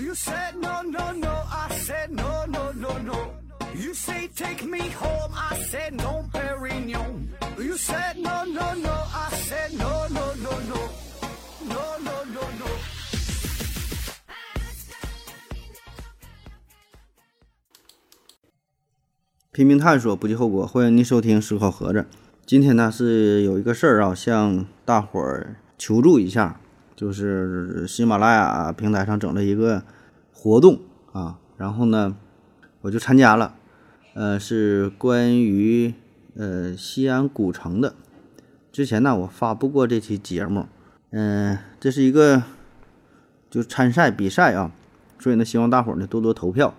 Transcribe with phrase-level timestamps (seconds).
[0.00, 1.34] You said no, no, no.
[1.52, 3.34] I said no, no, no, no.
[3.74, 5.30] You say take me home.
[5.34, 7.28] I said no, Perignon.
[7.58, 8.94] You said no, no, no.
[9.12, 10.88] I said no, no, no, no.
[11.68, 12.66] No, no, no, no.
[19.52, 20.66] 拼命探索，不计后果。
[20.66, 21.98] 欢迎您收听《思考盒子》。
[22.46, 26.58] 今天呢是有一个事儿啊，向大伙儿求助一下，
[27.00, 29.82] 就是喜马拉雅平台上整了一个
[30.34, 30.80] 活动
[31.12, 32.14] 啊，然后呢
[32.82, 33.54] 我就参加了，
[34.12, 35.94] 呃，是关于
[36.36, 37.94] 呃西安古城的。
[38.70, 40.66] 之前呢我发布过这期节目，
[41.12, 42.42] 嗯、这是一个
[43.48, 44.70] 就参赛比赛啊，
[45.18, 46.74] 所以呢希望大伙儿呢多多投票。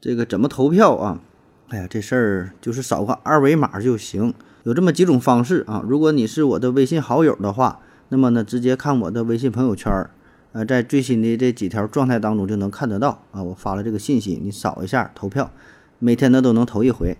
[0.00, 1.20] 这个怎么投票啊？
[1.68, 4.32] 哎呀，这事儿就是扫个二维码就行。
[4.62, 5.84] 有这么几种方式啊。
[5.86, 10.10] 如果你是我的微信好友的话，那么呢，直接看我的微信朋友圈儿，
[10.52, 13.42] 呃，在最新的这几条状态当中就能看得到啊。
[13.42, 15.50] 我发了这个信息，你扫一下投票，
[15.98, 17.16] 每天呢都能投一回。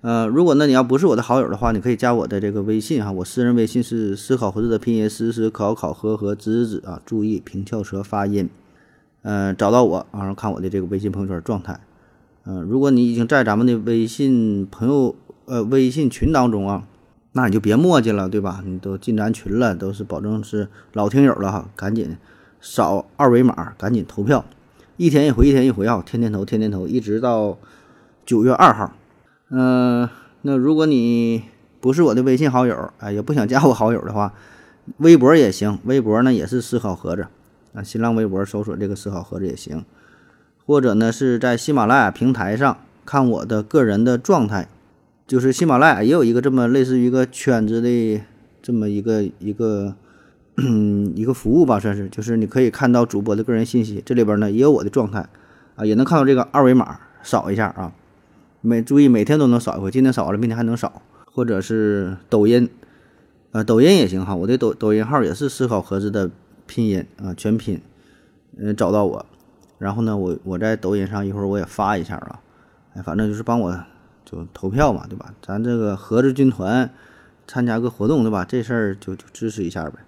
[0.00, 8.50] 呃，如果呢你要不是我的好友的话，你可以加我的这个微信哈，我私人微信是思考盒子的拼音思思考考和和子子啊，注意平翘舌发音。
[9.22, 11.78] 呃，找到我，然后看我的这个微信朋友圈状态。
[12.44, 15.14] 嗯、如果你已经在咱们的微信朋友
[15.44, 16.82] 呃微信群当中啊，
[17.32, 18.62] 那你就别磨叽了，对吧？
[18.64, 22.16] 你都进咱群了，都是保证是老听友了哈，赶紧
[22.60, 24.44] 扫二维码，赶紧投票，
[24.98, 27.56] 一天一回，一天一回啊，天天投，天天投，一直到
[28.26, 28.92] 九月二号。
[29.48, 30.08] 嗯、
[30.42, 31.44] 那如果你
[31.80, 34.34] 不是我的微信好友，哎，也不想加我好友的话，
[34.98, 37.26] 微博也行，微博呢也是思考盒子
[37.72, 39.84] 啊，新浪微博搜索这个思考盒子也行。
[40.64, 44.68] 或者呢是在喜马拉雅平台上看我的个人的状态，
[45.32, 48.20] 就是喜马拉雅也有一个这么类似于一个圈子的
[48.60, 49.94] 这么一个一个
[50.58, 55.26] 嗯一个服务吧，算是，就是你可以看到主播的个人信息，这里边呢也有我的状态
[55.74, 57.94] 啊，也能看到这个二维码，扫一下啊，
[58.60, 62.68] 每注意每天都能扫一回，今天扫了，明天还能扫，或者是抖音，
[63.52, 66.30] 呃，抖音也行哈，我的抖抖音号也是思考盒子的
[66.66, 67.80] 拼音啊，全拼，
[68.58, 69.24] 嗯、找到我。
[69.78, 72.38] 然后呢，我我在抖音上一会儿我也发一下啊，
[72.92, 73.82] 哎，反正就是帮我
[74.32, 75.34] 就投票嘛，对吧？
[75.42, 76.90] 咱这个盒子军团
[77.46, 78.46] 参加个活动，对吧？
[78.46, 79.98] 这事儿就就支持一下呗。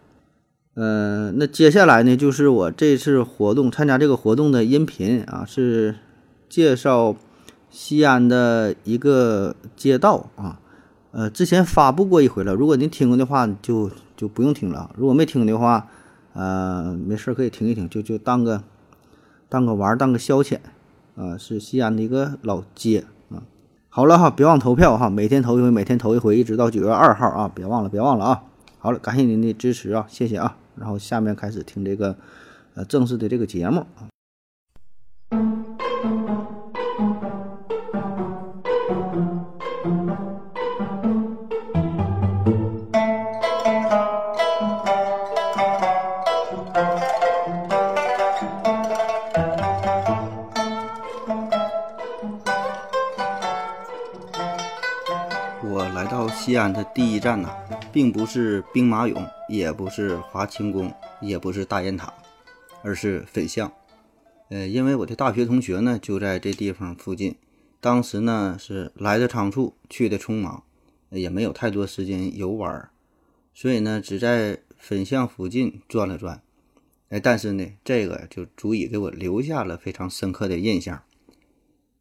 [0.73, 5.97] 呃，那接下来呢，就是我这次活动参加这个活动的音频啊，是
[6.49, 7.15] 介绍
[7.69, 10.59] 西安的一个街道啊。
[11.12, 15.87] 呃，之前发布过一回了，如果您听过的话，就就不用听了；如果没听的话，
[16.33, 18.62] 呃，没事可以听一听，就就当个。
[19.47, 20.59] 当个玩儿，当个消遣，
[21.15, 23.05] 啊，是西安的一个老街。
[23.97, 28.43] 好了哈，别忘投票哈，每天投一回，每天投一回，一直到九月二号啊，别忘了，别忘了啊。
[28.81, 30.56] 好了，感谢您的支持啊，谢谢啊。
[30.75, 32.16] 然后下面开始听这个
[32.75, 34.10] 呃正式的这个节目啊。
[55.66, 57.50] 我来到西安的第一站呐、
[57.91, 60.92] 并不是兵马俑，也不是华清宫，
[61.22, 62.12] 也不是大雁塔，
[62.82, 63.72] 而是粉巷。
[64.50, 67.36] 呃，因为我的大学同学呢就在这地方附近，
[67.80, 70.62] 当时呢是来的仓促，去的匆忙，
[71.08, 72.91] 也没有太多时间游玩儿，
[73.54, 76.42] 所以呢只在粉巷附近转了转。
[77.08, 81.02] 哎，但是呢，这个就足以给我留下了非常深刻的印象。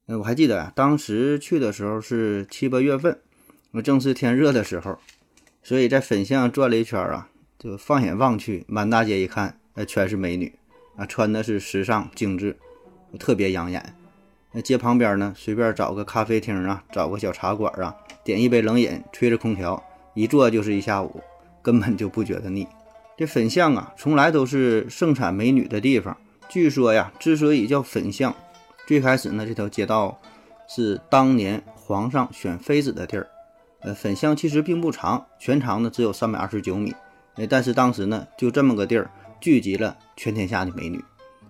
[0.08, 3.18] 呃，我还记得啊，当时去的时候是七八月份。
[3.74, 5.00] 我正是天热的时候，
[5.64, 10.54] 所以在粉巷转了一圈啊，就放眼望去，满大街一看，呃，全是美女
[10.96, 12.56] 啊，穿的是时尚精致，
[13.20, 13.96] 特别养眼。
[14.52, 21.24] 那街旁边呢，随便找个咖啡厅啊，找个小茶馆啊，点一杯冷饮，吹着空调，一坐就是一下午，
[21.64, 22.68] 根本就不觉得腻。
[23.18, 26.16] 这粉巷啊，从来都是盛产美女的地方。
[26.48, 28.36] 据说呀，之所以叫粉巷，
[28.86, 30.22] 最开始呢，这条街道
[30.70, 33.28] 是当年皇上选妃子的地儿。
[33.84, 36.94] 呃，粉巷其实并不长，全长呢只有三百二十九米。
[37.36, 39.10] 呃，但是当时呢，就这么个地儿，
[39.42, 41.04] 聚集了全天下的美女。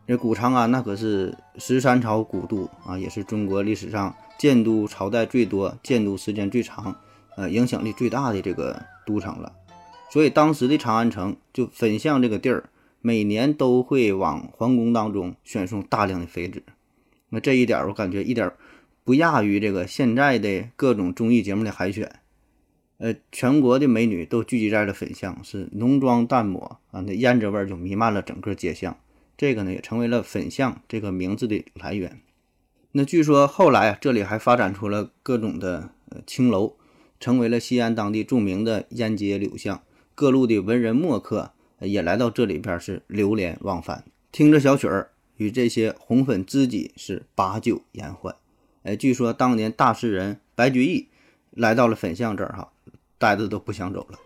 [0.07, 6.95] 这古长安那可是十三朝古都啊，也是中国历史上建都朝代最多、建都时间最长、
[7.35, 9.51] 呃影响力最大的这个都城了。
[10.09, 12.65] 所以当时的长安城就粉巷这个地儿，
[13.01, 16.63] 每年都会往皇宫当中选送大量的妃子。
[17.29, 18.51] 那这一点我感觉一点
[19.03, 22.11] 不亚于这个现在的各种综艺节目的海选。
[23.03, 28.97] 呃，全国的美女都聚集在了粉巷，是浓妆淡抹啊，那胭脂味儿就弥漫了整个街巷，
[29.35, 32.21] 这个呢也成为了粉巷这个名字的来源。
[32.93, 36.77] 那据说后来啊，这里还发展出了各种的呃青楼，
[37.19, 39.83] 成为了西安当地著名的烟街柳巷。
[40.15, 41.51] 各路的文人墨客
[41.81, 48.33] 也来到这里边是流连忘返，听着小曲儿，与这些红粉知己是把酒言欢。
[48.83, 51.09] 哎，据说当年大诗人白居易
[51.51, 52.71] 来到了粉巷这儿哈，
[53.23, 54.19] 呆子都不想走了。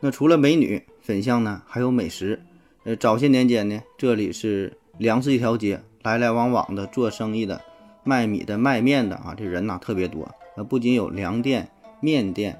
[0.00, 2.40] 那除了美女，粉巷呢还有美食。
[2.84, 7.60] 呃，早些年间呢，这里是粮食一条街，来来往往的做生意的。
[8.04, 10.26] 卖米的、卖面的啊，这人呐特别多。
[10.56, 11.68] 呃，不仅有粮店、
[12.00, 12.58] 面店，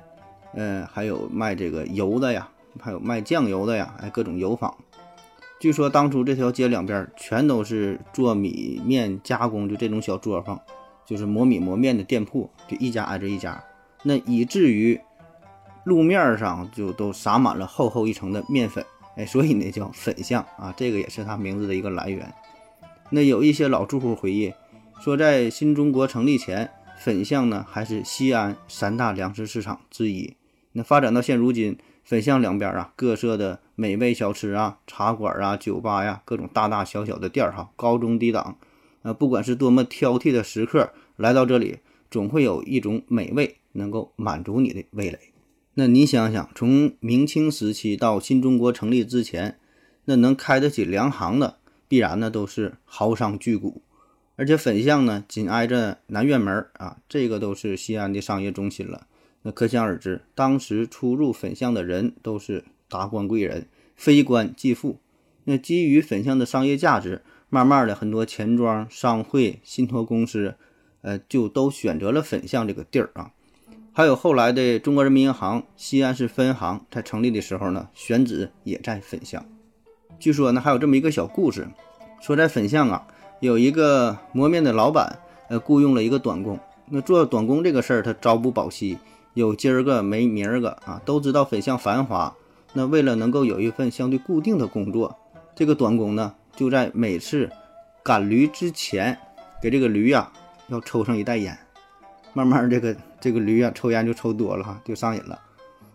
[0.52, 4.76] 呃，还有卖这个油的呀，还有卖酱油的呀，哎，各种油坊。
[5.58, 10.60] 据说当初这条街两边全都是做米面加工，就这种小作坊，
[11.06, 13.64] 就是磨米磨面的店铺，就一家挨着一家。
[14.02, 15.00] 那以至于
[15.88, 18.84] 路面上就都撒满了厚厚一层的面粉，
[19.16, 22.30] 哎，所以呢叫粉巷啊，这个也是它名字的一个来源。
[23.10, 24.52] 那有一些老住户回忆。
[25.00, 30.34] 说在新中国成立前，粉巷呢还是西安三大粮食市场之一。
[30.72, 38.56] 那发展到现如今，粉巷两边啊，各色的美味小吃啊、茶馆啊、酒吧呀，各种大大小小的店儿哈，高中低档。
[39.02, 41.78] 呃，不管是多么挑剔的食客来到这里，
[42.10, 45.18] 总会有一种美味能够满足你的味蕾。
[45.80, 49.60] 那你想想，从明清时期到新中国成立之前，
[50.06, 53.80] 那能开得起粮行的，必然呢都是豪商巨贾。
[54.34, 59.06] 而且粉巷呢，紧挨着南院门啊，这个都是西安的商业中心了。
[59.42, 64.98] 那可想而知，当时出入粉巷的人都是达官贵人、非官即富。
[65.44, 70.56] 那基于粉巷的商业价值，慢慢的很多钱庄、商会、信托公司，
[71.02, 73.30] 呃，就都选择了粉巷这个地儿啊。
[73.98, 79.44] 还有后来的中国人民银行西安市分行在成立的时候呢，选址也在粉巷。
[80.20, 81.66] 据说呢，还有这么一个小故事，
[82.20, 83.08] 说在粉巷啊。
[83.40, 85.18] 有一个磨面的老板，
[85.48, 86.56] 呃，雇佣了一个短工。
[86.86, 88.96] 那做短工这个事儿，他朝不保夕，
[89.34, 91.02] 有今儿个没明儿个啊。
[91.04, 92.32] 都知道粉巷繁华，
[92.74, 95.18] 那为了能够有一份相对固定的工作，
[95.56, 97.50] 这个短工呢，就在每次
[98.04, 99.18] 赶驴之前，
[99.60, 100.30] 给这个驴呀
[100.68, 101.58] 要抽上一袋烟。
[102.32, 105.40] 慢慢这个这个驴啊，抽烟就抽多了哈，就上瘾了。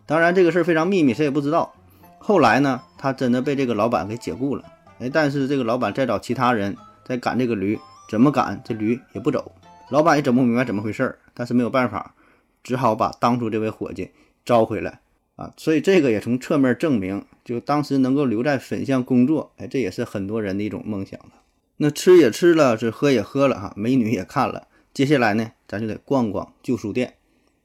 [0.06, 1.74] 当然这个事儿非常秘密，谁也不知道。
[2.20, 4.64] 后来呢，他真的被这个老板给解雇了。
[5.00, 6.76] 哎，但是这个老板再找其他人。
[7.06, 7.78] 在赶这个驴，
[8.10, 9.52] 怎么赶这驴也不走，
[9.90, 12.16] 老板也整不明白怎么回事儿，但是没有办法，
[12.64, 14.12] 只好把当初这位伙计
[14.46, 15.02] 招回来
[15.36, 15.52] 啊。
[15.58, 21.34] 所以这个也从侧面证明，就当时能够留在粉巷工作，哎，这也是很多人的一种梦想了。
[21.76, 27.16] 那吃也吃了，是喝也喝了哈，美女也看了，接下来呢，咱就得逛逛旧书店。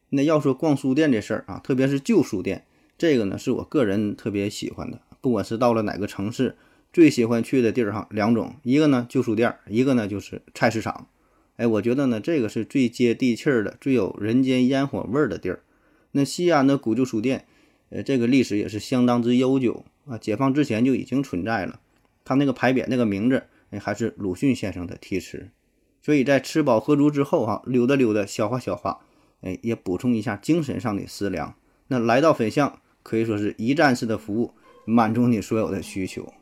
[0.08, 2.64] 那要说逛书店这事儿啊，特别是旧书店，
[2.96, 6.56] 这个呢是我个人特别喜欢的，不管是到了哪个城市。
[6.90, 11.06] 最喜欢去的地儿哈，两种，一个呢旧书店，一个呢就是菜市场。
[11.56, 15.60] 哎，我觉得呢这个是最接地气儿的，最有人间烟火味儿的地儿。
[16.12, 17.44] 那西安的古旧书店，
[17.90, 21.78] 呃，这个历史也是相当之悠久啊，解放之前就已经存在了。
[22.24, 25.50] 它那个牌匾那个名字，哎，还是鲁迅先生的题词。
[26.00, 28.98] 所以在吃饱喝足之后哈，溜达溜达，消化消化，
[29.42, 31.54] 哎，也补充一下精神上的食粮。
[31.88, 34.52] 那来到粉巷，可以说是一站式的服务，
[34.84, 36.32] 满足你所有的需求。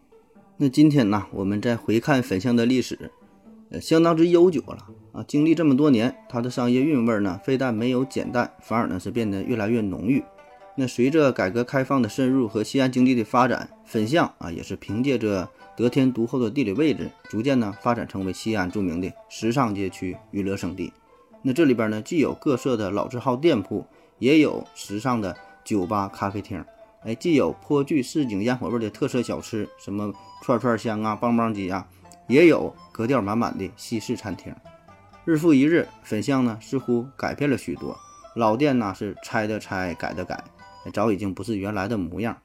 [0.58, 3.10] 那今天呢，我们再回看粉巷的历史，
[3.70, 5.24] 呃，相当之悠久了啊。
[5.26, 10.22] 经历这么多年，它的商业韵味呢，非但没有减淡，反而呢是变得越来越浓郁。
[10.78, 20.92] 那随着改革开放的深入和西安经济的发展，粉巷啊也是凭借着得天独厚的地理位置，逐渐呢发展成为西安著名的时尚街区、娱乐胜地。
[21.40, 23.86] 那这里边呢，既有各色的老字号店铺，
[24.18, 26.62] 也有时尚的酒吧、咖啡厅。
[27.04, 31.86] 哎，既有颇具市井烟火味的特色小吃，什么串串香啊、棒棒鸡啊，
[32.26, 34.52] 也有格调满满的西式餐厅。
[35.24, 37.96] 日复一日，粉巷呢似乎改变了许多，
[38.34, 40.42] 老店呢是拆的拆，改的改，
[40.90, 42.42] 早已经不是原来的模样。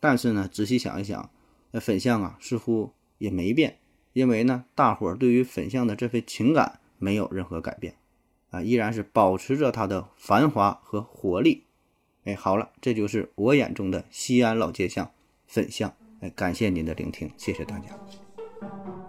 [0.00, 1.30] 但是呢，仔细想一想，
[1.70, 3.78] 那粉巷啊似乎也没变，
[4.12, 7.94] 因为呢，大伙儿对于粉巷的这份情感没有任何改变，
[8.50, 11.64] 啊，依然是保持着它的繁华和活力。
[12.24, 15.10] 哎，好了，这就是我眼中的西安老街巷
[15.46, 15.94] 粉巷。
[16.20, 19.01] 哎，感谢您的聆听，谢谢大家。